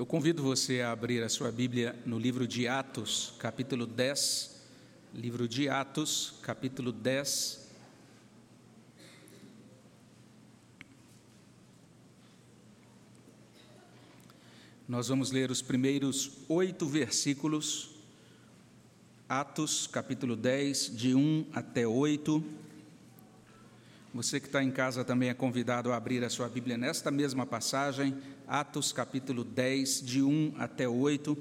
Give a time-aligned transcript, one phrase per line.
[0.00, 4.58] Eu convido você a abrir a sua Bíblia no livro de Atos, capítulo 10.
[5.14, 7.68] Livro de Atos, capítulo 10.
[14.88, 17.90] Nós vamos ler os primeiros oito versículos,
[19.28, 22.42] Atos, capítulo 10, de 1 até 8.
[24.12, 27.46] Você que está em casa também é convidado a abrir a sua Bíblia nesta mesma
[27.46, 28.16] passagem,
[28.48, 31.38] Atos capítulo 10, de 1 até 8.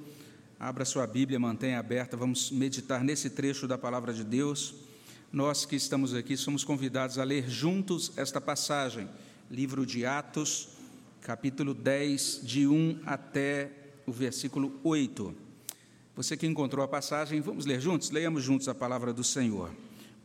[0.60, 4.76] Abra sua Bíblia, mantenha aberta, vamos meditar nesse trecho da palavra de Deus.
[5.34, 9.10] Nós que estamos aqui somos convidados a ler juntos esta passagem,
[9.50, 10.70] livro de Atos,
[11.22, 13.72] capítulo 10, de 1 até
[14.06, 15.34] o versículo 8.
[16.16, 18.12] Você que encontrou a passagem, vamos ler juntos?
[18.12, 19.72] Leiamos juntos a palavra do Senhor.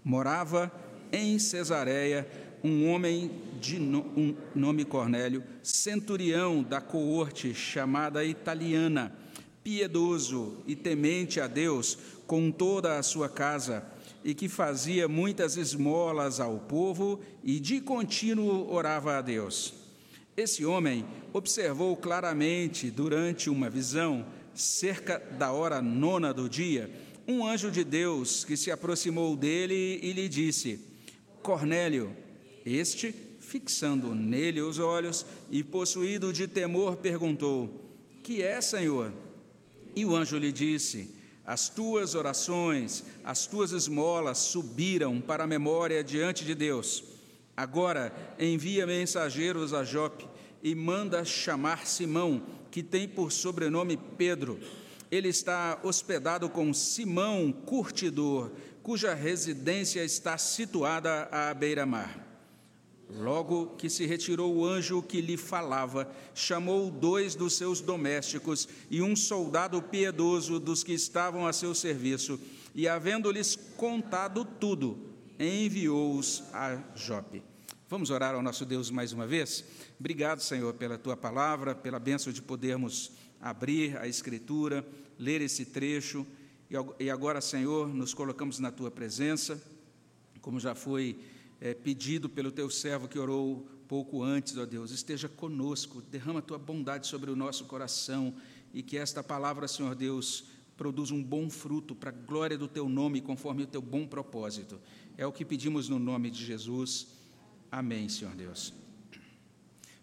[0.05, 0.71] Morava
[1.15, 2.27] em Cesareia
[2.65, 9.15] um homem de um nome Cornélio, centurião da coorte chamada italiana,
[9.63, 13.85] piedoso e temente a Deus com toda a sua casa,
[14.25, 19.75] e que fazia muitas esmolas ao povo e de contínuo orava a Deus.
[20.35, 21.05] Esse homem
[21.35, 26.91] observou claramente durante uma visão, cerca da hora nona do dia,
[27.29, 30.81] um anjo de Deus que se aproximou dele e lhe disse:
[31.43, 32.24] Cornélio.
[32.65, 39.13] Este, fixando nele os olhos e possuído de temor, perguntou: Que é, Senhor?
[39.95, 46.03] E o anjo lhe disse: As tuas orações, as tuas esmolas subiram para a memória
[46.03, 47.05] diante de Deus.
[47.57, 50.27] Agora envia mensageiros a Jope
[50.63, 54.59] e manda chamar Simão, que tem por sobrenome Pedro.
[55.11, 58.51] Ele está hospedado com Simão, curtidor
[58.85, 62.24] cuja residência está situada à beira-mar.
[63.17, 69.01] Logo que se retirou o anjo que lhe falava, chamou dois dos seus domésticos e
[69.01, 72.41] um soldado piedoso dos que estavam a seu serviço,
[72.75, 74.99] e, havendo-lhes contado tudo,
[75.39, 77.43] enviou-os a Jope.
[77.89, 79.65] Vamos orar ao nosso Deus mais uma vez?
[80.01, 84.85] Obrigado, Senhor, pela tua palavra, pela bênção de podermos abrir a Escritura,
[85.19, 86.27] ler esse trecho
[86.99, 89.63] e agora, Senhor, nos colocamos na tua presença,
[90.41, 91.17] como já foi
[91.65, 96.59] é, pedido pelo teu servo que orou pouco antes, ó Deus, esteja conosco, derrama tua
[96.59, 98.35] bondade sobre o nosso coração
[98.75, 100.45] e que esta palavra, Senhor Deus,
[100.77, 104.79] produza um bom fruto para a glória do teu nome, conforme o teu bom propósito.
[105.17, 107.07] É o que pedimos no nome de Jesus.
[107.73, 108.75] Amém, Senhor Deus.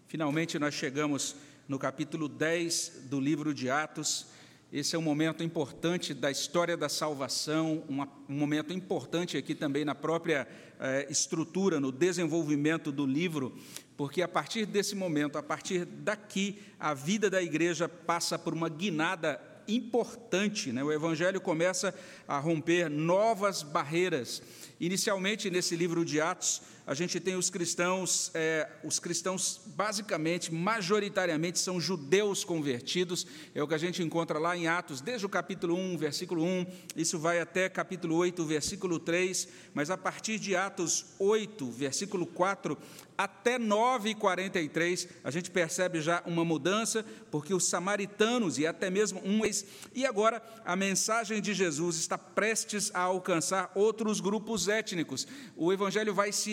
[0.08, 1.36] Finalmente, nós chegamos
[1.68, 4.26] no capítulo 10 do livro de Atos.
[4.72, 9.94] Esse é um momento importante da história da salvação, um momento importante aqui também na
[9.94, 10.48] própria
[10.80, 13.54] eh, estrutura, no desenvolvimento do livro,
[13.98, 18.70] porque a partir desse momento, a partir daqui, a vida da igreja passa por uma
[18.70, 19.38] guinada
[19.68, 20.72] importante.
[20.72, 20.82] Né?
[20.82, 21.94] O Evangelho começa
[22.26, 24.42] a romper novas barreiras.
[24.80, 31.58] Inicialmente, nesse livro de Atos, a gente tem os cristãos, é, os cristãos basicamente, majoritariamente,
[31.58, 35.76] são judeus convertidos, é o que a gente encontra lá em Atos, desde o capítulo
[35.76, 36.66] 1, versículo 1,
[36.96, 42.76] isso vai até capítulo 8, versículo 3, mas a partir de Atos 8, versículo 4,
[43.16, 49.44] até 9,43, a gente percebe já uma mudança, porque os samaritanos e até mesmo um
[49.44, 49.64] ex.
[49.94, 55.26] E agora a mensagem de Jesus está prestes a alcançar outros grupos étnicos.
[55.56, 56.52] O evangelho vai se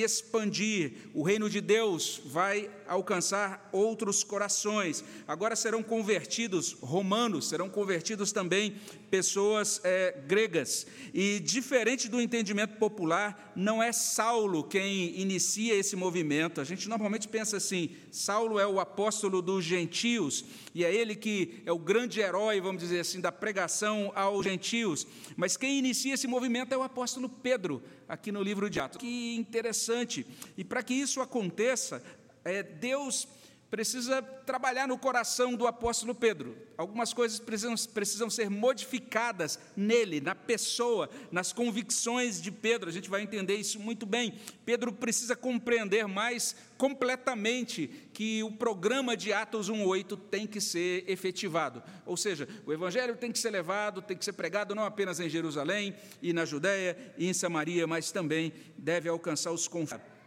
[1.13, 5.03] o reino de Deus vai alcançar outros corações.
[5.27, 8.75] Agora serão convertidos romanos, serão convertidos também
[9.09, 10.87] pessoas é, gregas.
[11.13, 16.61] E diferente do entendimento popular, não é Saulo quem inicia esse movimento.
[16.61, 21.61] A gente normalmente pensa assim: Saulo é o apóstolo dos gentios, e é ele que
[21.65, 25.05] é o grande herói, vamos dizer assim, da pregação aos gentios.
[25.35, 28.99] Mas quem inicia esse movimento é o apóstolo Pedro, aqui no livro de Atos.
[28.99, 30.25] Que interessante.
[30.57, 32.03] E para que isso aconteça,
[32.51, 33.27] é, Deus
[33.69, 36.57] precisa trabalhar no coração do apóstolo Pedro.
[36.75, 42.89] Algumas coisas precisam, precisam ser modificadas nele, na pessoa, nas convicções de Pedro.
[42.89, 44.33] A gente vai entender isso muito bem.
[44.65, 51.83] Pedro precisa compreender mais completamente que o programa de Atos 1:8 tem que ser efetivado.
[52.05, 55.29] Ou seja, o evangelho tem que ser levado, tem que ser pregado não apenas em
[55.29, 60.18] Jerusalém e na Judéia e em Samaria, mas também deve alcançar os confins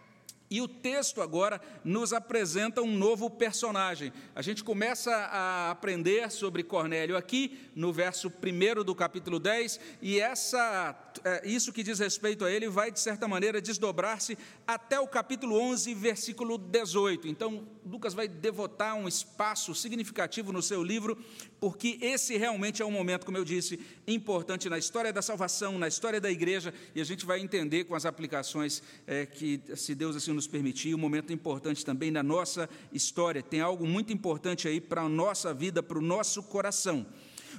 [0.52, 4.12] e o texto agora nos apresenta um novo personagem.
[4.34, 10.20] A gente começa a aprender sobre Cornélio aqui, no verso 1 do capítulo 10, e
[10.20, 10.94] essa
[11.24, 15.58] é, isso que diz respeito a ele vai, de certa maneira, desdobrar-se até o capítulo
[15.58, 17.28] 11, versículo 18.
[17.28, 21.18] Então, Lucas vai devotar um espaço significativo no seu livro,
[21.60, 25.88] porque esse realmente é um momento, como eu disse, importante na história da salvação, na
[25.88, 30.16] história da igreja, e a gente vai entender com as aplicações é, que, se Deus
[30.16, 33.42] assim nos permitir, um momento importante também na nossa história.
[33.42, 37.06] Tem algo muito importante aí para a nossa vida, para o nosso coração.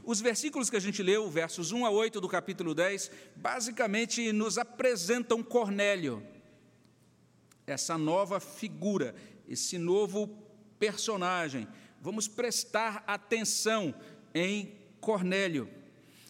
[0.04, 4.58] Os versículos que a gente leu, versos 1 a 8 do capítulo 10, basicamente nos
[4.58, 6.24] apresentam Cornélio,
[7.66, 9.16] essa nova figura,
[9.48, 10.28] esse novo
[10.80, 11.68] personagem.
[12.02, 13.94] Vamos prestar atenção
[14.34, 15.70] em Cornélio.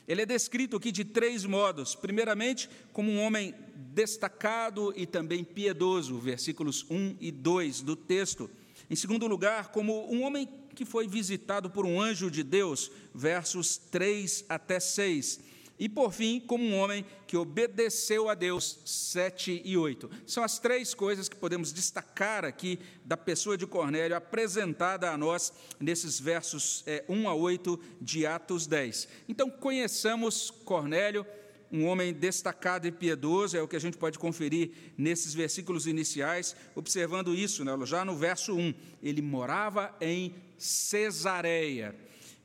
[0.08, 1.96] Ele é descrito aqui de três modos.
[1.96, 8.50] Primeiramente, como um homem destacado e também piedoso, versículos 1 e 2 do texto.
[8.90, 13.78] Em segundo lugar, como um homem que foi visitado por um anjo de Deus, versos
[13.78, 15.40] 3 até 6.
[15.84, 20.10] E por fim, como um homem que obedeceu a Deus, 7 e 8.
[20.26, 25.52] São as três coisas que podemos destacar aqui da pessoa de Cornélio, apresentada a nós
[25.82, 29.10] nesses versos é, 1 a 8 de Atos 10.
[29.28, 31.26] Então, conheçamos Cornélio
[31.70, 36.56] um homem destacado e piedoso, é o que a gente pode conferir nesses versículos iniciais,
[36.76, 37.74] observando isso, né?
[37.86, 38.74] já no verso 1.
[39.02, 41.94] Ele morava em Cesareia.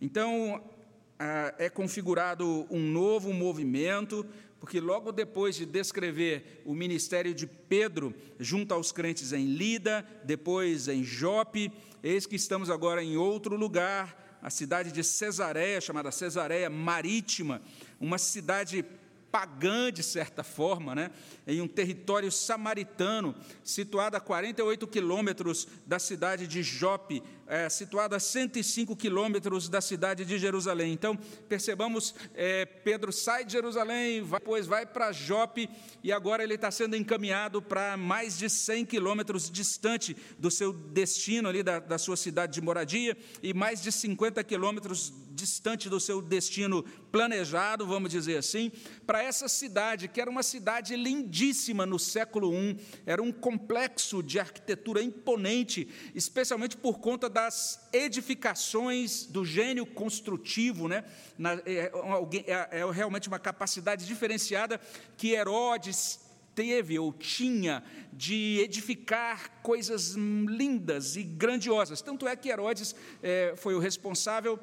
[0.01, 0.61] Então,
[1.59, 4.25] é configurado um novo movimento,
[4.61, 10.89] porque logo depois de descrever o ministério de Pedro junto aos crentes em Lida, depois
[10.89, 11.73] em Jope,
[12.03, 17.61] eis que estamos agora em outro lugar, a cidade de Cesareia, chamada Cesareia Marítima,
[18.01, 18.85] uma cidade
[19.31, 21.11] pagã, de certa forma, né?
[21.47, 28.21] em um território samaritano, situado a 48 quilômetros da cidade de Jope, é, situado a
[28.21, 30.93] 105 quilômetros da cidade de Jerusalém.
[30.93, 31.17] Então,
[31.49, 35.69] percebamos, é, Pedro sai de Jerusalém, vai, depois vai para Jope,
[36.05, 41.49] e agora ele está sendo encaminhado para mais de 100 quilômetros distante do seu destino,
[41.49, 46.21] ali da, da sua cidade de moradia, e mais de 50 quilômetros distante do seu
[46.21, 48.73] destino planejado, vamos dizer assim,
[49.07, 54.41] para essa cidade, que era uma cidade lindíssima no século I, era um complexo de
[54.41, 61.05] arquitetura imponente, especialmente por conta das edificações do gênio construtivo, né?
[61.39, 61.93] Na, é,
[62.49, 64.81] é, é realmente uma capacidade diferenciada
[65.17, 66.19] que Herodes
[66.53, 72.03] teve ou tinha de edificar coisas lindas e grandiosas.
[72.03, 72.93] Tanto é que Herodes
[73.23, 74.59] é, foi o responsável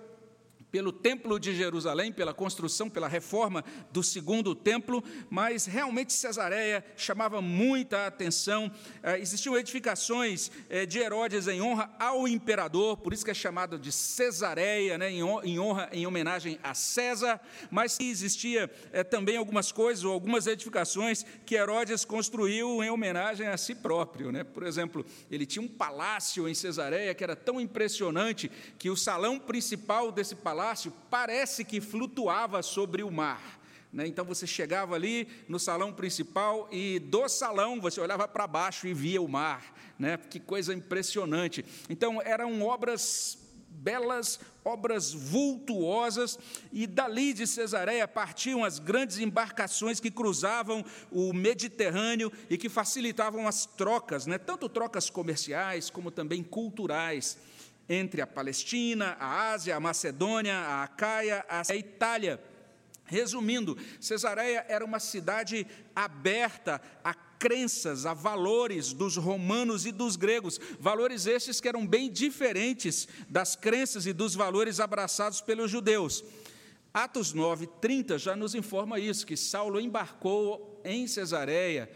[0.76, 3.64] pelo Templo de Jerusalém, pela construção, pela reforma
[3.94, 8.70] do segundo templo, mas realmente Cesareia chamava muita atenção.
[9.02, 13.80] É, existiam edificações é, de Herodes em honra ao imperador, por isso que é chamado
[13.80, 17.40] de Cesareia, né, em honra, em homenagem a César,
[17.72, 23.56] mas existia é, também algumas coisas ou algumas edificações que Herodes construiu em homenagem a
[23.56, 24.30] si próprio.
[24.30, 24.44] Né?
[24.44, 29.40] Por exemplo, ele tinha um palácio em Cesareia que era tão impressionante que o salão
[29.40, 33.60] principal desse palácio palácio parece que flutuava sobre o mar.
[33.94, 34.08] Né?
[34.08, 38.94] Então você chegava ali no salão principal e do salão você olhava para baixo e
[38.94, 39.64] via o mar.
[40.00, 40.18] Né?
[40.18, 41.64] Que coisa impressionante.
[41.88, 43.38] Então eram obras
[43.70, 46.40] belas, obras vultuosas,
[46.72, 53.48] e dali de Cesareia partiam as grandes embarcações que cruzavam o Mediterrâneo e que facilitavam
[53.48, 54.40] as trocas, né?
[54.40, 57.38] tanto trocas comerciais como também culturais
[57.88, 62.42] entre a Palestina, a Ásia, a Macedônia, a Acaia, a Itália.
[63.06, 70.60] Resumindo, Cesareia era uma cidade aberta a crenças, a valores dos romanos e dos gregos,
[70.80, 76.24] valores estes que eram bem diferentes das crenças e dos valores abraçados pelos judeus.
[76.92, 81.92] Atos 9, 30 já nos informa isso, que Saulo embarcou em Cesareia,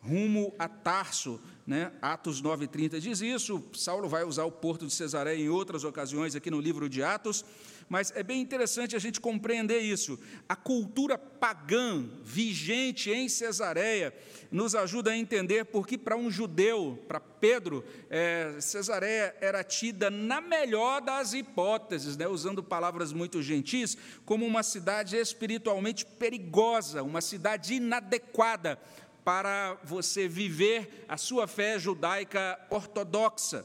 [0.00, 1.92] rumo a Tarso, né?
[2.02, 3.62] Atos 9,30 diz isso.
[3.72, 7.44] Saulo vai usar o porto de Cesareia em outras ocasiões aqui no livro de Atos,
[7.88, 10.18] mas é bem interessante a gente compreender isso.
[10.48, 14.14] A cultura pagã vigente em Cesareia
[14.50, 20.40] nos ajuda a entender porque, para um judeu, para Pedro, é, Cesareia era tida, na
[20.40, 22.26] melhor das hipóteses, né?
[22.26, 28.78] usando palavras muito gentis, como uma cidade espiritualmente perigosa, uma cidade inadequada
[29.24, 33.64] para você viver a sua fé judaica ortodoxa.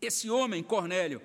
[0.00, 1.20] Esse homem, Cornélio,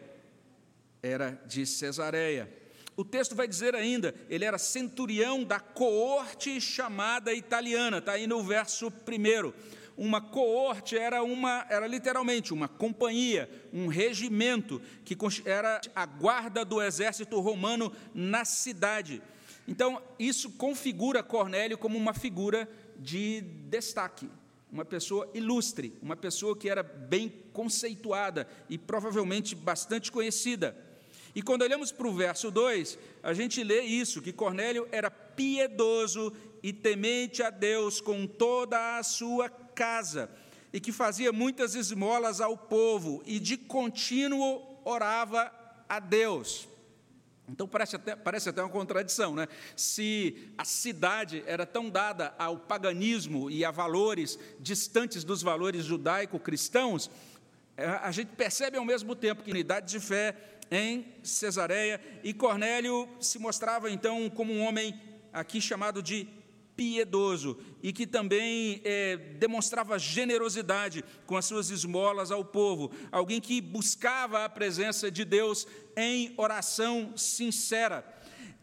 [1.01, 2.51] era de Cesareia.
[2.95, 8.41] O texto vai dizer ainda, ele era centurião da coorte chamada italiana, está aí no
[8.41, 9.53] verso primeiro.
[9.95, 16.81] Uma coorte era uma, era literalmente uma companhia, um regimento que era a guarda do
[16.81, 19.21] exército romano na cidade.
[19.67, 24.29] Então, isso configura Cornélio como uma figura de destaque,
[24.71, 30.75] uma pessoa ilustre, uma pessoa que era bem conceituada e provavelmente bastante conhecida.
[31.33, 36.33] E quando olhamos para o verso 2, a gente lê isso: que Cornélio era piedoso
[36.63, 40.29] e temente a Deus com toda a sua casa,
[40.73, 45.51] e que fazia muitas esmolas ao povo, e de contínuo orava
[45.87, 46.67] a Deus.
[47.49, 49.47] Então parece até, parece até uma contradição, né?
[49.75, 57.09] Se a cidade era tão dada ao paganismo e a valores distantes dos valores judaico-cristãos,
[57.77, 60.35] é, a gente percebe ao mesmo tempo que unidade de fé
[60.69, 64.99] em Cesareia e Cornélio se mostrava então como um homem
[65.31, 66.27] aqui chamado de
[66.77, 73.59] piedoso e que também é, demonstrava generosidade com as suas esmolas ao povo, alguém que
[73.59, 78.05] buscava a presença de Deus em oração sincera.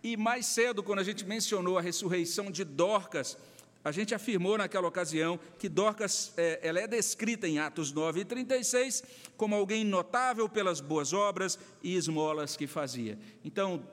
[0.03, 3.37] E mais cedo, quando a gente mencionou a ressurreição de Dorcas,
[3.83, 8.25] a gente afirmou naquela ocasião que Dorcas é, ela é descrita em Atos 9 e
[8.25, 9.03] 36
[9.37, 13.19] como alguém notável pelas boas obras e esmolas que fazia.
[13.45, 13.87] Então,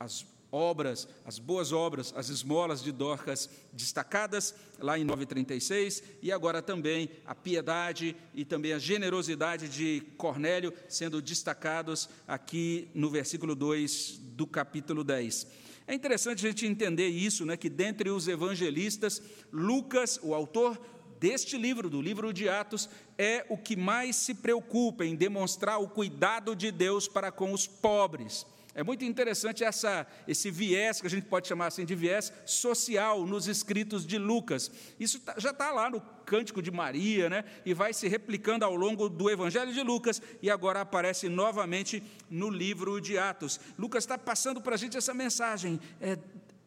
[0.00, 6.62] as obras, as boas obras, as esmolas de Dorcas destacadas lá em 9:36 e agora
[6.62, 14.20] também a piedade e também a generosidade de Cornélio sendo destacados aqui no versículo 2
[14.34, 15.46] do capítulo 10.
[15.86, 20.78] É interessante a gente entender isso, né, que dentre os evangelistas, Lucas, o autor
[21.18, 25.88] deste livro, do livro de Atos, é o que mais se preocupa em demonstrar o
[25.88, 28.46] cuidado de Deus para com os pobres.
[28.74, 33.26] É muito interessante essa, esse viés, que a gente pode chamar assim de viés social,
[33.26, 34.70] nos escritos de Lucas.
[35.00, 37.44] Isso tá, já está lá no Cântico de Maria, né?
[37.64, 42.50] e vai se replicando ao longo do Evangelho de Lucas, e agora aparece novamente no
[42.50, 43.58] livro de Atos.
[43.78, 45.80] Lucas está passando para a gente essa mensagem.
[46.00, 46.18] É,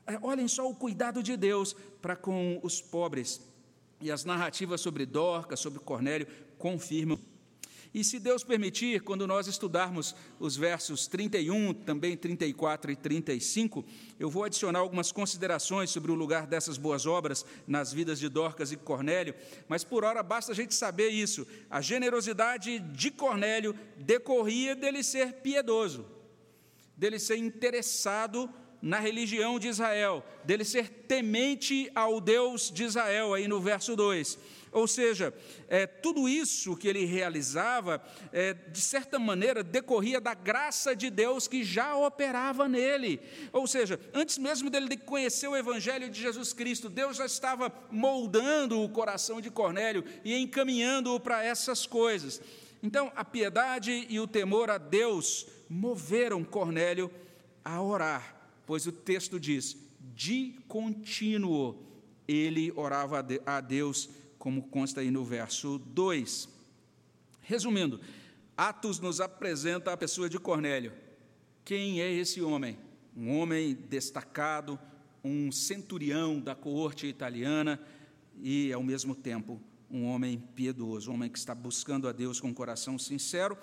[0.07, 3.41] é, olhem só o cuidado de Deus para com os pobres.
[4.01, 6.27] E as narrativas sobre Dorcas, sobre Cornélio,
[6.57, 7.19] confirmam
[7.93, 13.83] e se Deus permitir, quando nós estudarmos os versos 31, também 34 e 35,
[14.17, 18.71] eu vou adicionar algumas considerações sobre o lugar dessas boas obras nas vidas de Dorcas
[18.71, 19.35] e Cornélio,
[19.67, 21.45] mas por hora basta a gente saber isso.
[21.69, 26.05] A generosidade de Cornélio decorria dele ser piedoso,
[26.95, 28.49] dele ser interessado
[28.81, 34.60] na religião de Israel, dele ser temente ao Deus de Israel, aí no verso 2
[34.71, 35.33] ou seja,
[35.67, 38.01] é, tudo isso que ele realizava,
[38.31, 43.19] é, de certa maneira, decorria da graça de Deus que já operava nele.
[43.51, 48.81] Ou seja, antes mesmo dele conhecer o Evangelho de Jesus Cristo, Deus já estava moldando
[48.81, 52.41] o coração de Cornélio e encaminhando-o para essas coisas.
[52.81, 57.11] Então, a piedade e o temor a Deus moveram Cornélio
[57.63, 58.35] a orar,
[58.65, 59.77] pois o texto diz:
[60.15, 61.91] de contínuo
[62.27, 64.09] ele orava a Deus
[64.41, 66.49] como consta aí no verso 2.
[67.41, 68.01] Resumindo,
[68.57, 70.93] Atos nos apresenta a pessoa de Cornélio.
[71.63, 72.75] Quem é esse homem?
[73.15, 74.79] Um homem destacado,
[75.23, 77.79] um centurião da coorte italiana
[78.41, 82.47] e, ao mesmo tempo, um homem piedoso, um homem que está buscando a Deus com
[82.47, 83.55] um coração sincero,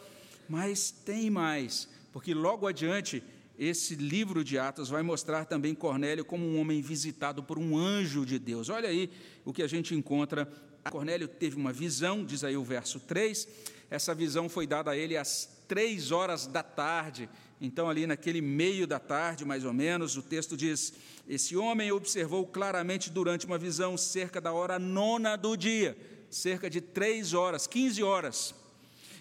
[0.49, 3.21] mas tem mais, porque logo adiante
[3.59, 8.25] esse livro de Atos vai mostrar também Cornélio como um homem visitado por um anjo
[8.25, 8.69] de Deus.
[8.69, 9.11] Olha aí
[9.45, 10.49] o que a gente encontra
[10.91, 13.49] Cornélio teve uma visão, diz aí o verso 3.
[13.91, 17.29] Essa visão foi dada a ele às três horas da tarde.
[17.61, 20.93] Então, ali naquele meio da tarde, mais ou menos, o texto diz:
[21.29, 25.97] Esse homem observou claramente durante uma visão cerca da hora nona do dia,
[26.31, 28.55] cerca de três horas, 15 horas.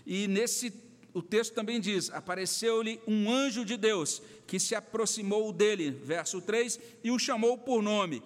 [0.06, 0.72] E nesse
[1.14, 6.80] o texto também diz: apareceu-lhe um anjo de Deus que se aproximou dele, verso 3,
[7.04, 8.22] e o chamou por nome,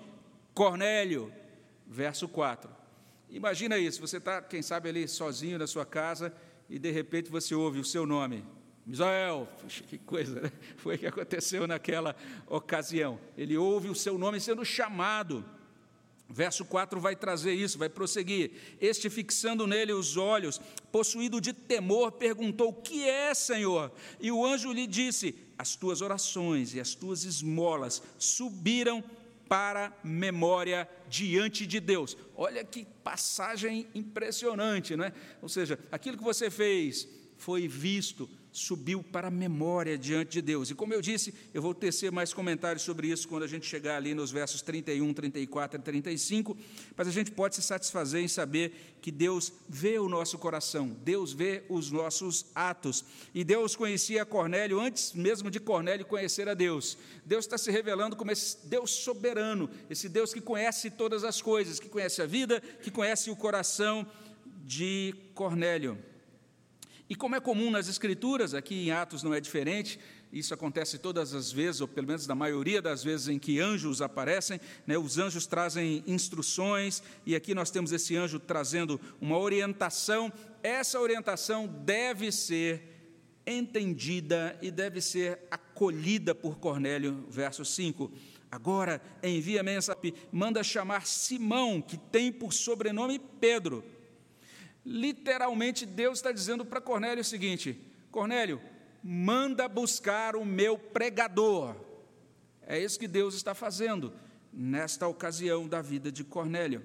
[0.53, 1.31] Cornélio,
[1.87, 2.80] verso 4.
[3.31, 6.33] Imagina isso, você está, quem sabe, ali sozinho na sua casa
[6.69, 8.45] e de repente você ouve o seu nome.
[8.85, 10.51] Misael, Puxa, que coisa, né?
[10.75, 12.13] foi o que aconteceu naquela
[12.47, 13.19] ocasião.
[13.37, 15.45] Ele ouve o seu nome sendo chamado.
[16.27, 18.51] Verso 4 vai trazer isso, vai prosseguir.
[18.79, 20.59] Este, fixando nele os olhos,
[20.91, 23.91] possuído de temor, perguntou: O que é, Senhor?
[24.19, 29.03] E o anjo lhe disse: As tuas orações e as tuas esmolas subiram
[29.51, 32.15] para memória diante de Deus.
[32.37, 35.11] Olha que passagem impressionante, não é?
[35.41, 37.05] Ou seja, aquilo que você fez
[37.35, 40.69] foi visto, subiu para a memória diante de Deus.
[40.69, 43.97] E como eu disse, eu vou tecer mais comentários sobre isso quando a gente chegar
[43.97, 46.57] ali nos versos 31, 34 e 35,
[46.95, 51.31] mas a gente pode se satisfazer em saber que Deus vê o nosso coração, Deus
[51.31, 53.05] vê os nossos atos.
[53.33, 56.97] E Deus conhecia Cornélio antes mesmo de Cornélio conhecer a Deus.
[57.25, 61.79] Deus está se revelando como esse Deus soberano, esse Deus que conhece todas as coisas,
[61.79, 64.05] que conhece a vida, que conhece o coração
[64.65, 66.10] de Cornélio.
[67.11, 69.99] E como é comum nas Escrituras, aqui em Atos não é diferente,
[70.31, 74.01] isso acontece todas as vezes, ou pelo menos na maioria das vezes em que anjos
[74.01, 80.31] aparecem, né, os anjos trazem instruções, e aqui nós temos esse anjo trazendo uma orientação.
[80.63, 82.81] Essa orientação deve ser
[83.45, 88.09] entendida e deve ser acolhida por Cornélio, verso 5.
[88.49, 93.83] Agora envia mensagem, manda chamar Simão, que tem por sobrenome Pedro
[94.85, 98.61] Literalmente, Deus está dizendo para Cornélio o seguinte: Cornélio,
[99.03, 101.75] manda buscar o meu pregador.
[102.61, 104.13] É isso que Deus está fazendo
[104.51, 106.83] nesta ocasião da vida de Cornélio.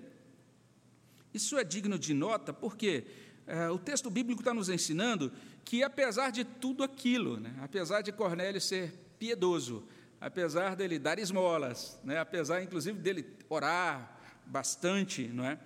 [1.33, 3.05] Isso é digno de nota porque
[3.47, 5.33] é, o texto bíblico está nos ensinando
[5.65, 9.87] que, apesar de tudo aquilo, né, apesar de Cornélio ser piedoso,
[10.21, 15.59] apesar dele dar esmolas, né, apesar inclusive dele orar bastante, não é?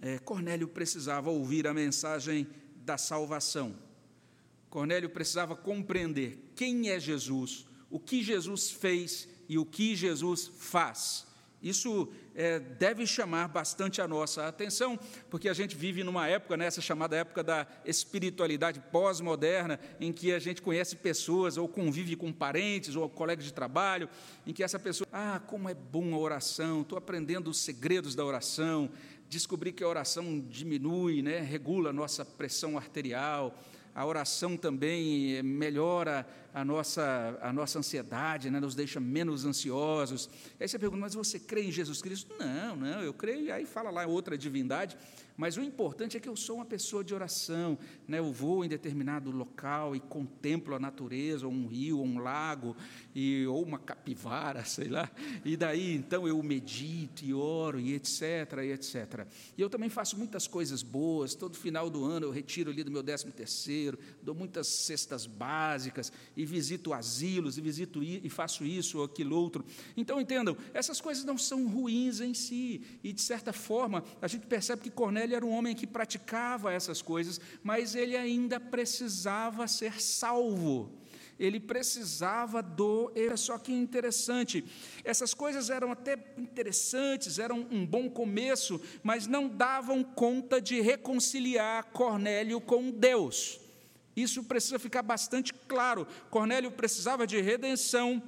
[0.00, 2.46] É, Cornélio precisava ouvir a mensagem
[2.84, 3.76] da salvação.
[4.68, 11.26] Cornélio precisava compreender quem é Jesus, o que Jesus fez e o que Jesus faz.
[11.62, 14.98] Isso é, deve chamar bastante a nossa atenção,
[15.30, 20.32] porque a gente vive numa época, nessa né, chamada época da espiritualidade pós-moderna, em que
[20.32, 24.08] a gente conhece pessoas, ou convive com parentes, ou colegas de trabalho,
[24.46, 28.24] em que essa pessoa, ah, como é bom a oração, estou aprendendo os segredos da
[28.24, 28.90] oração,
[29.28, 33.58] descobri que a oração diminui, né, regula a nossa pressão arterial,
[33.94, 40.26] a oração também melhora a nossa, a nossa ansiedade, né, nos deixa menos ansiosos.
[40.58, 42.34] Aí você pergunta, mas você crê em Jesus Cristo?
[42.38, 44.96] Não, não, eu creio, aí fala lá outra divindade,
[45.36, 48.18] mas o importante é que eu sou uma pessoa de oração, né?
[48.20, 52.74] eu vou em determinado local e contemplo a natureza, ou um rio, ou um lago,
[53.14, 55.10] e, ou uma capivara, sei lá,
[55.44, 58.22] e daí então eu medito e oro, e etc,
[58.64, 59.26] e etc.
[59.58, 62.90] E eu também faço muitas coisas boas, todo final do ano eu retiro ali do
[62.90, 68.98] meu décimo terceiro, dou muitas cestas básicas, e visito asilos, e visito e faço isso
[68.98, 69.64] ou aquilo outro.
[69.96, 74.46] Então entendam, essas coisas não são ruins em si, e de certa forma a gente
[74.46, 80.00] percebe que Cornélio era um homem que praticava essas coisas, mas ele ainda precisava ser
[80.00, 80.90] salvo.
[81.38, 83.12] Ele precisava do.
[83.36, 84.64] Só que interessante,
[85.04, 91.84] essas coisas eram até interessantes, eram um bom começo, mas não davam conta de reconciliar
[91.92, 93.60] Cornélio com Deus.
[94.16, 96.06] Isso precisa ficar bastante claro.
[96.30, 98.22] Cornélio precisava de redenção,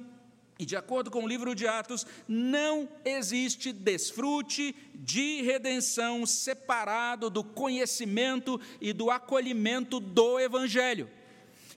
[0.59, 7.43] e de acordo com o livro de Atos, não existe desfrute de redenção separado do
[7.43, 11.09] conhecimento e do acolhimento do Evangelho.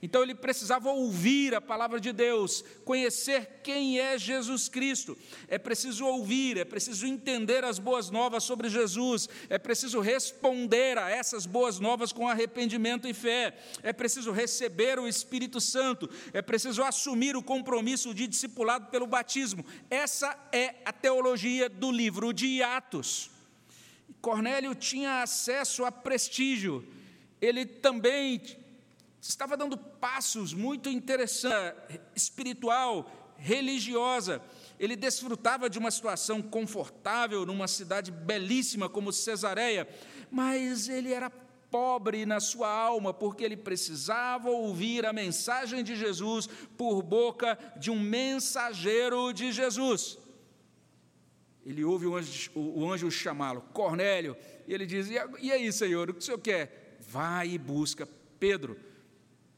[0.02, 5.16] Então ele precisava ouvir a palavra de Deus, conhecer quem é Jesus Cristo.
[5.46, 11.08] É preciso ouvir, é preciso entender as boas novas sobre Jesus, é preciso responder a
[11.08, 16.82] essas boas novas com arrependimento e fé, é preciso receber o Espírito Santo, é preciso
[16.82, 19.64] assumir o compromisso de discipulado pelo batismo.
[19.88, 23.30] Essa é a teologia do livro de Atos.
[24.20, 26.84] Cornélio tinha acesso a prestígio,
[27.40, 28.40] ele também
[29.28, 34.42] estava dando passos muito interessantes, espiritual, religiosa.
[34.78, 39.88] Ele desfrutava de uma situação confortável numa cidade belíssima como Cesareia,
[40.30, 46.48] mas ele era pobre na sua alma, porque ele precisava ouvir a mensagem de Jesus
[46.76, 50.18] por boca de um mensageiro de Jesus.
[51.64, 55.08] Ele ouve o anjo, o anjo chamá-lo, Cornélio, e ele diz:
[55.40, 56.98] E aí, Senhor, o que o senhor quer?
[57.00, 58.06] Vai e busca
[58.40, 58.76] Pedro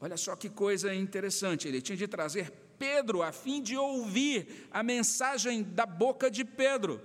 [0.05, 4.83] Olha só que coisa interessante, ele tinha de trazer Pedro a fim de ouvir a
[4.83, 7.01] mensagem da boca de Pedro.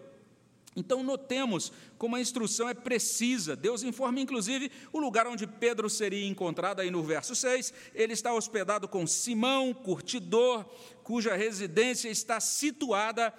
[0.77, 3.57] Então, notemos como a instrução é precisa.
[3.57, 7.73] Deus informa, inclusive, o lugar onde Pedro seria encontrado, aí no verso 6.
[7.95, 10.67] Ele está hospedado com Simão, curtidor,
[11.03, 13.33] cuja residência está situada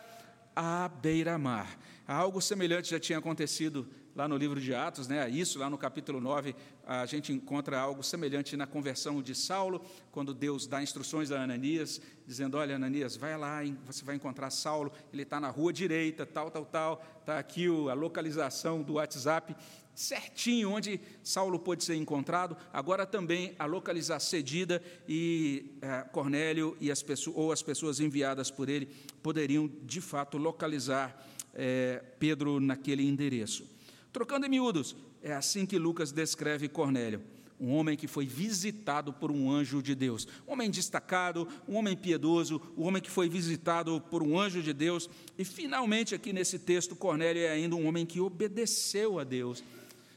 [0.56, 1.78] à beira-mar.
[2.08, 6.20] Algo semelhante já tinha acontecido lá no livro de Atos, né, isso, lá no capítulo
[6.20, 6.56] 9,
[7.00, 12.02] a gente encontra algo semelhante na conversão de Saulo, quando Deus dá instruções a Ananias,
[12.28, 16.52] dizendo: Olha, Ananias, vai lá, você vai encontrar Saulo, ele está na rua direita, tal,
[16.52, 19.56] tal, tal, está aqui a localização do WhatsApp.
[19.96, 26.92] certinho onde Saulo pôde ser encontrado, agora também a localizar cedida e é, Cornélio e
[26.92, 28.88] as pessoas, ou as pessoas enviadas por ele
[29.24, 33.66] poderiam de fato localizar é, Pedro naquele endereço.
[34.12, 37.22] Trocando em miúdos, é assim que Lucas descreve Cornélio
[37.62, 40.28] um homem que foi visitado por um anjo de Deus.
[40.48, 44.74] Um homem destacado, um homem piedoso, um homem que foi visitado por um anjo de
[44.74, 45.08] Deus.
[45.38, 49.64] E finalmente, aqui nesse texto, Cornélio é ainda um homem que obedeceu a Deus.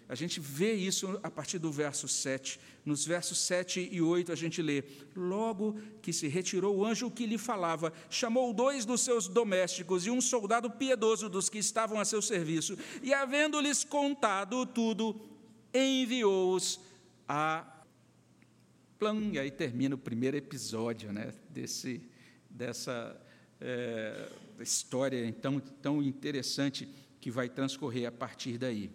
[0.08, 2.60] A gente vê isso a partir do verso 7.
[2.84, 4.84] Nos versos 7 e 8 a gente lê:
[5.16, 10.10] Logo que se retirou o anjo que lhe falava, chamou dois dos seus domésticos e
[10.10, 15.18] um soldado piedoso dos que estavam a seu serviço, e havendo-lhes contado tudo,
[15.72, 16.78] enviou-os
[17.26, 17.66] a
[18.98, 22.02] plan, e aí termina o primeiro episódio né, desse,
[22.50, 23.18] dessa
[23.60, 26.88] é, história tão, tão interessante
[27.20, 28.90] que vai transcorrer a partir daí.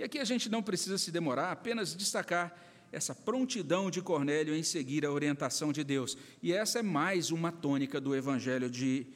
[0.00, 2.58] E aqui a gente não precisa se demorar, apenas destacar
[2.90, 6.16] essa prontidão de Cornélio em seguir a orientação de Deus.
[6.42, 9.06] E essa é mais uma tônica do Evangelho de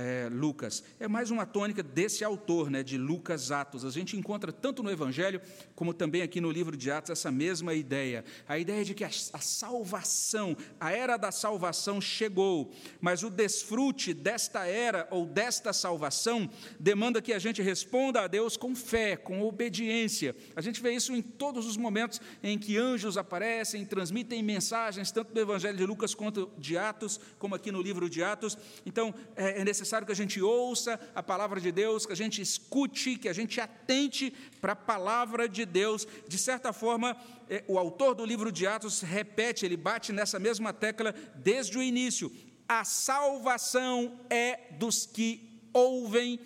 [0.00, 0.82] é, Lucas.
[0.98, 3.84] É mais uma tônica desse autor, né, de Lucas Atos.
[3.84, 5.40] A gente encontra tanto no Evangelho,
[5.74, 8.24] como também aqui no livro de Atos, essa mesma ideia.
[8.48, 14.14] A ideia de que a, a salvação, a era da salvação chegou, mas o desfrute
[14.14, 19.42] desta era ou desta salvação demanda que a gente responda a Deus com fé, com
[19.42, 20.34] obediência.
[20.56, 25.32] A gente vê isso em todos os momentos em que anjos aparecem, transmitem mensagens, tanto
[25.32, 28.56] do Evangelho de Lucas quanto de Atos, como aqui no livro de Atos.
[28.86, 32.16] Então, é, é necessário necessário que a gente ouça a palavra de Deus, que a
[32.16, 36.06] gente escute, que a gente atente para a palavra de Deus.
[36.28, 37.16] De certa forma,
[37.48, 41.82] é, o autor do livro de Atos repete, ele bate nessa mesma tecla desde o
[41.82, 42.30] início.
[42.68, 46.38] A salvação é dos que ouvem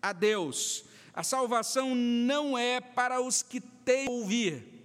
[0.00, 0.86] a Deus.
[1.12, 4.76] A salvação não é para os que têm ouvir.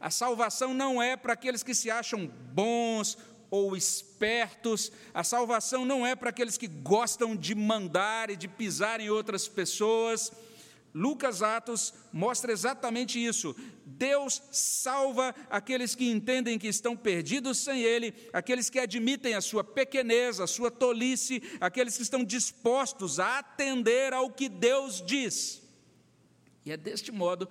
[0.00, 3.16] A salvação não é para aqueles que se acham bons
[3.52, 4.90] ou espertos.
[5.12, 9.46] A salvação não é para aqueles que gostam de mandar e de pisar em outras
[9.46, 10.32] pessoas.
[10.94, 13.54] Lucas Atos mostra exatamente isso.
[13.84, 19.62] Deus salva aqueles que entendem que estão perdidos sem Ele, aqueles que admitem a sua
[19.62, 25.60] pequenez, a sua tolice, aqueles que estão dispostos a atender ao que Deus diz.
[26.64, 27.46] E é deste modo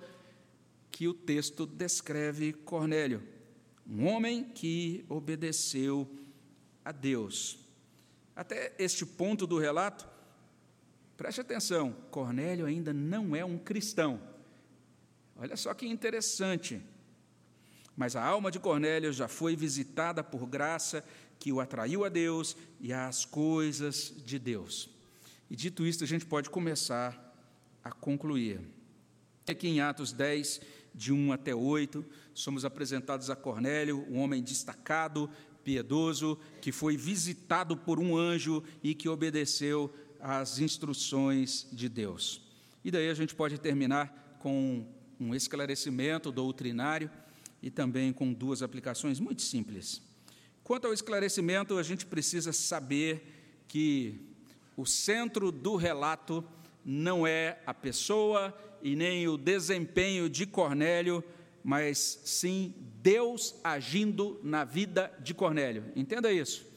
[0.90, 3.31] que o texto descreve Cornélio
[3.86, 6.08] um homem que obedeceu
[6.84, 7.58] a Deus.
[8.34, 10.08] Até este ponto do relato,
[11.16, 14.20] preste atenção: Cornélio ainda não é um cristão.
[15.36, 16.80] Olha só que interessante.
[17.96, 21.04] Mas a alma de Cornélio já foi visitada por graça
[21.38, 24.88] que o atraiu a Deus e às coisas de Deus.
[25.50, 27.36] E dito isto, a gente pode começar
[27.84, 28.60] a concluir.
[29.46, 30.60] Aqui em Atos 10,
[30.94, 35.30] de 1 até 8, somos apresentados a Cornélio, um homem destacado,
[35.64, 42.40] piedoso, que foi visitado por um anjo e que obedeceu às instruções de Deus.
[42.84, 44.84] E daí a gente pode terminar com
[45.18, 47.10] um esclarecimento doutrinário
[47.62, 50.02] e também com duas aplicações muito simples.
[50.64, 54.20] Quanto ao esclarecimento, a gente precisa saber que
[54.76, 56.44] o centro do relato
[56.84, 61.22] não é a pessoa e nem o desempenho de Cornélio,
[61.62, 65.84] mas sim Deus agindo na vida de Cornélio.
[65.94, 66.72] Entenda isso.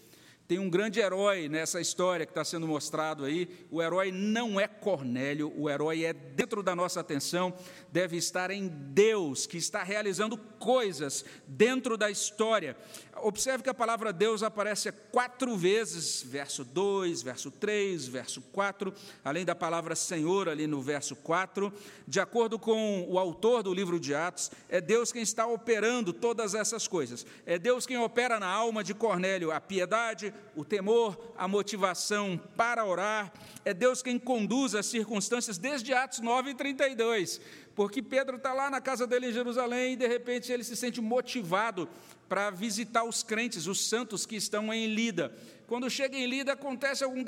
[0.48, 3.50] Tem um grande herói nessa história que está sendo mostrado aí.
[3.72, 7.52] O herói não é Cornélio, o herói é dentro da nossa atenção,
[7.92, 12.78] deve estar em Deus, que está realizando coisas dentro da história.
[13.22, 19.46] Observe que a palavra Deus aparece quatro vezes, verso 2, verso 3, verso 4, além
[19.46, 21.72] da palavra Senhor ali no verso 4.
[22.08, 26.54] De acordo com o autor do livro de Atos, é Deus quem está operando todas
[26.54, 27.26] essas coisas.
[27.46, 32.86] É Deus quem opera na alma de Cornélio a piedade, o temor, a motivação para
[32.86, 33.32] orar.
[33.64, 37.40] É Deus quem conduz as circunstâncias desde Atos 9 e 32
[37.76, 41.02] porque Pedro está lá na casa dele em Jerusalém e de repente ele se sente
[41.02, 41.90] motivado
[42.30, 45.36] para visitar os crentes, os santos que estão em Lida.
[45.68, 47.24] Quando chega em Lida, acontece algum um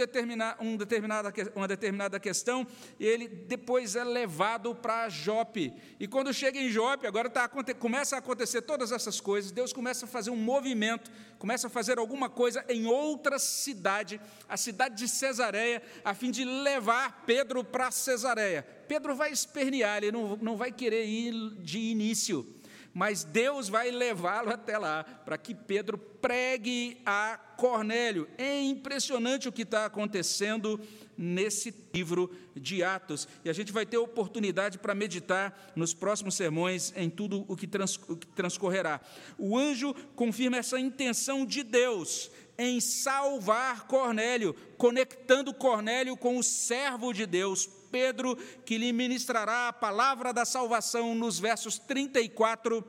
[0.78, 2.67] determinada, uma determinada questão,
[3.00, 5.73] e ele depois é levado para Jope.
[6.00, 10.06] E quando chega em Jope, agora tá, começa a acontecer todas essas coisas, Deus começa
[10.06, 15.08] a fazer um movimento, começa a fazer alguma coisa em outra cidade, a cidade de
[15.08, 18.65] Cesareia, a fim de levar Pedro para Cesareia.
[18.88, 22.56] Pedro vai espernear, ele não, não vai querer ir de início
[22.97, 28.27] mas Deus vai levá-lo até lá para que Pedro pregue a Cornélio.
[28.39, 30.81] É impressionante o que está acontecendo
[31.15, 33.27] nesse livro de Atos.
[33.45, 37.67] E a gente vai ter oportunidade para meditar nos próximos sermões em tudo o que,
[37.67, 38.99] trans, o que transcorrerá.
[39.38, 47.13] O anjo confirma essa intenção de Deus em salvar Cornélio, conectando Cornélio com o servo
[47.13, 52.84] de Deus, Pedro, que lhe ministrará a palavra da salvação nos versos 34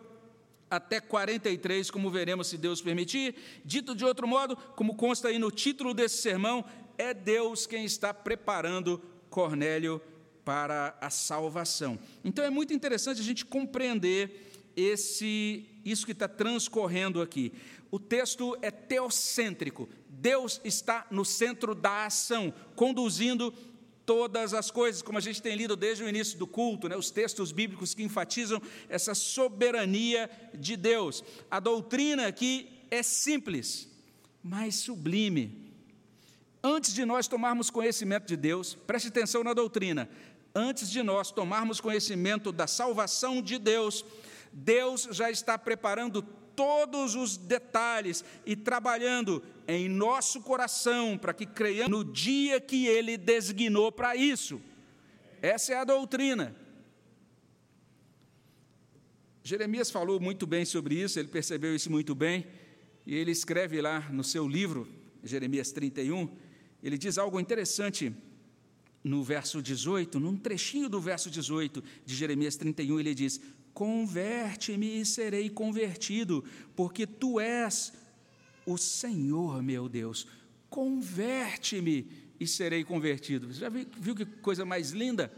[0.70, 3.34] até 43, como veremos se Deus permitir.
[3.64, 6.64] Dito de outro modo, como consta aí no título desse sermão,
[6.96, 10.00] é Deus quem está preparando Cornélio
[10.44, 11.98] para a salvação.
[12.24, 17.52] Então é muito interessante a gente compreender esse isso que está transcorrendo aqui.
[17.90, 19.88] O texto é teocêntrico.
[20.08, 23.54] Deus está no centro da ação, conduzindo
[24.08, 27.10] todas as coisas, como a gente tem lido desde o início do culto, né, os
[27.10, 31.22] textos bíblicos que enfatizam essa soberania de Deus.
[31.50, 33.86] A doutrina aqui é simples,
[34.42, 35.70] mas sublime.
[36.64, 40.08] Antes de nós tomarmos conhecimento de Deus, preste atenção na doutrina.
[40.54, 44.06] Antes de nós tomarmos conhecimento da salvação de Deus,
[44.50, 46.22] Deus já está preparando
[46.58, 53.16] todos os detalhes e trabalhando em nosso coração para que creiamos no dia que Ele
[53.16, 54.60] designou para isso.
[55.40, 56.56] Essa é a doutrina.
[59.44, 62.44] Jeremias falou muito bem sobre isso, ele percebeu isso muito bem,
[63.06, 64.88] e ele escreve lá no seu livro,
[65.22, 66.28] Jeremias 31,
[66.82, 68.12] ele diz algo interessante
[69.04, 73.40] no verso 18, num trechinho do verso 18 de Jeremias 31, ele diz:
[73.78, 77.92] Converte-me e serei convertido, porque tu és
[78.66, 80.26] o Senhor, meu Deus.
[80.68, 82.10] Converte-me
[82.40, 83.46] e serei convertido.
[83.46, 85.32] Você já viu, viu, que coisa mais linda?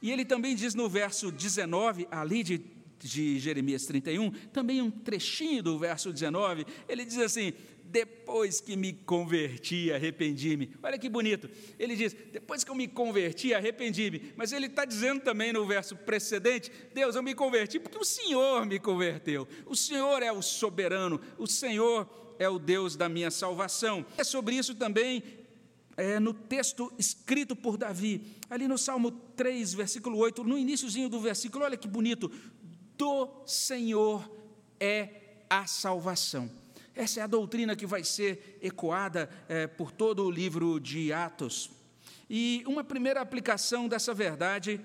[0.00, 2.62] E ele também diz no verso 19, ali de,
[2.98, 7.52] de Jeremias 31, também um trechinho do verso 19, ele diz assim:
[7.94, 10.74] depois que me converti, arrependi-me.
[10.82, 11.48] Olha que bonito.
[11.78, 14.32] Ele diz: depois que eu me converti, arrependi-me.
[14.34, 18.66] Mas ele está dizendo também no verso precedente: Deus, eu me converti porque o Senhor
[18.66, 19.46] me converteu.
[19.64, 24.04] O Senhor é o soberano, o Senhor é o Deus da minha salvação.
[24.18, 25.22] É sobre isso também
[25.96, 31.20] é, no texto escrito por Davi, ali no Salmo 3, versículo 8, no iníciozinho do
[31.20, 32.28] versículo, olha que bonito:
[32.98, 34.28] do Senhor
[34.80, 36.63] é a salvação.
[36.94, 41.70] Essa é a doutrina que vai ser ecoada é, por todo o livro de Atos.
[42.30, 44.80] E uma primeira aplicação dessa verdade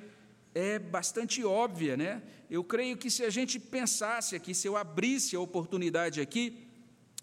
[0.56, 2.24] é bastante óbvia, né?
[2.50, 6.68] Eu creio que se a gente pensasse aqui, se eu abrisse a oportunidade aqui,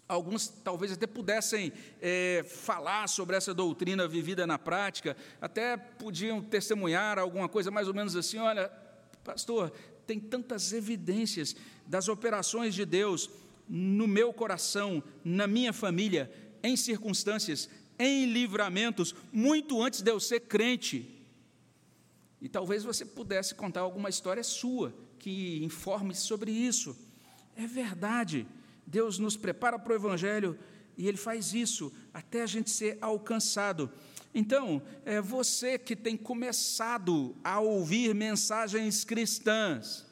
[0.07, 7.19] alguns talvez até pudessem é, falar sobre essa doutrina vivida na prática, até podiam testemunhar
[7.19, 8.71] alguma coisa mais ou menos assim: olha,
[9.23, 9.71] pastor,
[10.05, 13.29] tem tantas evidências das operações de Deus
[13.67, 16.31] no meu coração, na minha família,
[16.63, 21.13] em circunstâncias, em livramentos, muito antes de eu ser crente.
[22.41, 26.95] E talvez você pudesse contar alguma história sua que informe sobre isso.
[27.55, 28.47] É verdade,
[28.85, 30.57] Deus nos prepara para o Evangelho
[30.97, 33.91] e Ele faz isso até a gente ser alcançado.
[34.33, 40.05] Então, é você que tem começado a ouvir mensagens cristãs,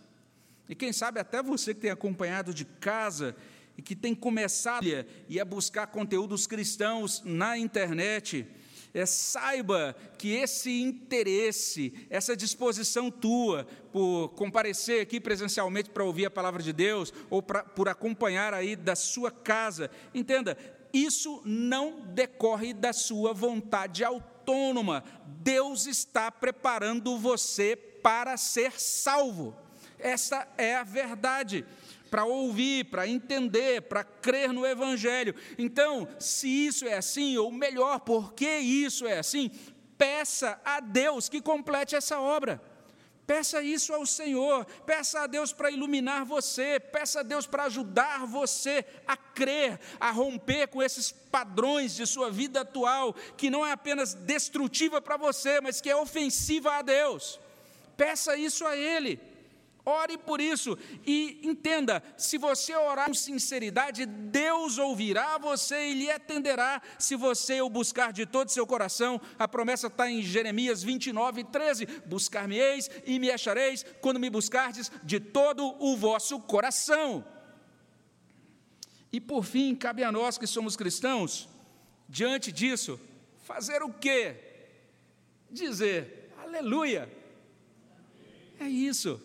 [0.67, 3.35] e quem sabe até você que tem acompanhado de casa
[3.77, 4.85] e que tem começado
[5.27, 8.47] e a buscar conteúdos cristãos na internet,
[8.93, 16.31] é, saiba que esse interesse, essa disposição tua por comparecer aqui presencialmente para ouvir a
[16.31, 20.57] palavra de Deus, ou pra, por acompanhar aí da sua casa, entenda,
[20.93, 25.03] isso não decorre da sua vontade autônoma.
[25.41, 29.64] Deus está preparando você para ser salvo.
[29.99, 31.65] Essa é a verdade.
[32.09, 35.35] Para ouvir, para entender, para crer no Evangelho.
[35.57, 39.51] Então, se isso é assim, ou melhor, porque isso é assim,
[39.97, 42.61] peça a Deus que complete essa obra.
[43.25, 48.23] Peça isso ao Senhor, peça a Deus para iluminar você, peça a Deus para ajudar
[48.27, 53.71] você a crer, a romper com esses padrões de sua vida atual, que não é
[53.71, 57.39] apenas destrutiva para você, mas que é ofensiva a Deus.
[57.97, 59.19] Peça isso a Ele.
[59.85, 66.09] Ore por isso e entenda: se você orar com sinceridade, Deus ouvirá você e lhe
[66.09, 69.21] atenderá, se você o buscar de todo o seu coração.
[69.37, 75.19] A promessa está em Jeremias 29, 13: Buscar-me-eis e me achareis, quando me buscardes de
[75.19, 77.23] todo o vosso coração.
[79.11, 81.47] E por fim, cabe a nós que somos cristãos,
[82.09, 82.99] diante disso,
[83.43, 84.35] fazer o quê?
[85.49, 87.07] Dizer, aleluia.
[88.59, 89.21] É isso.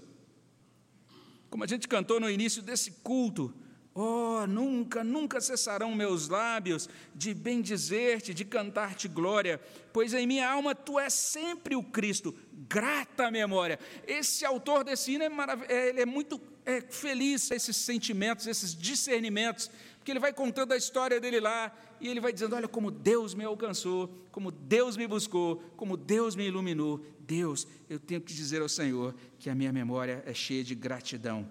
[1.50, 3.52] Como a gente cantou no início desse culto,
[3.92, 9.60] Oh, nunca, nunca cessarão meus lábios de bendizer-te, de cantar-te glória,
[9.92, 12.32] pois em minha alma tu és sempre o Cristo,
[12.68, 13.80] grata memória.
[14.06, 15.28] Esse autor desse hino é,
[15.68, 20.76] é, ele é muito é, feliz esses sentimentos, esses discernimentos, porque ele vai contando a
[20.76, 25.06] história dele lá e ele vai dizendo: Olha como Deus me alcançou, como Deus me
[25.06, 27.04] buscou, como Deus me iluminou.
[27.30, 31.48] Deus, eu tenho que dizer ao Senhor que a minha memória é cheia de gratidão.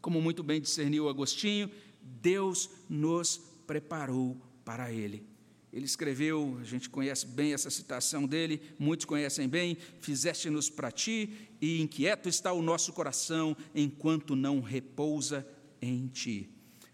[0.00, 1.68] Como muito bem discerniu Agostinho,
[2.00, 5.26] Deus nos preparou para Ele.
[5.72, 11.50] Ele escreveu, a gente conhece bem essa citação dele, muitos conhecem bem: Fizeste-nos para ti,
[11.60, 15.44] e inquieto está o nosso coração, enquanto não repousa
[15.82, 16.48] em ti.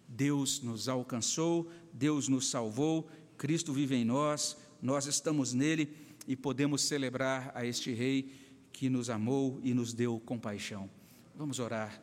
[0.09, 6.83] Deus nos alcançou, Deus nos salvou, Cristo vive em nós, nós estamos nele e podemos
[6.83, 8.33] celebrar a este Rei
[8.73, 10.89] que nos amou e nos deu compaixão.
[11.35, 12.01] Vamos orar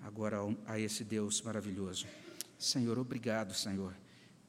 [0.00, 2.06] agora a esse Deus maravilhoso.
[2.58, 3.94] Senhor, obrigado, Senhor,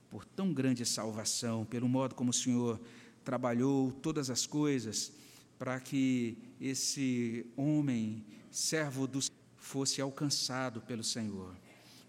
[0.10, 2.80] por tão grande salvação, pelo modo como o Senhor
[3.24, 5.14] trabalhou todas as coisas
[5.58, 9.20] para que esse homem, servo do
[9.56, 11.56] fosse alcançado pelo Senhor.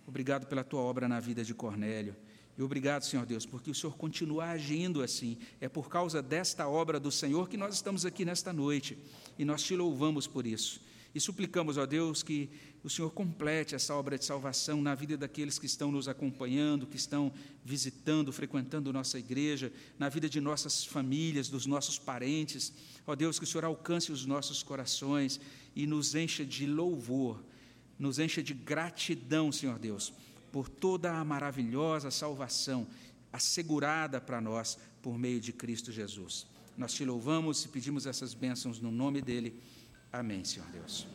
[0.07, 2.17] Obrigado pela tua obra na vida de Cornélio.
[2.57, 5.39] E obrigado, Senhor Deus, porque o Senhor continua agindo assim.
[5.61, 8.99] É por causa desta obra do Senhor que nós estamos aqui nesta noite.
[9.39, 10.81] E nós te louvamos por isso.
[11.15, 12.49] E suplicamos, ó Deus, que
[12.83, 16.97] o Senhor complete essa obra de salvação na vida daqueles que estão nos acompanhando, que
[16.97, 17.33] estão
[17.65, 22.73] visitando, frequentando nossa igreja, na vida de nossas famílias, dos nossos parentes.
[23.07, 25.39] Ó Deus, que o Senhor alcance os nossos corações
[25.77, 27.43] e nos encha de louvor,
[27.99, 30.15] nos encha de gratidão, Senhor Deus,
[30.53, 32.87] por toda a maravilhosa salvação
[33.33, 36.47] assegurada para nós por meio de Cristo Jesus.
[36.77, 39.59] Nós te louvamos e pedimos essas bênçãos no nome dele.
[40.13, 41.07] Amém, Senhor Deus.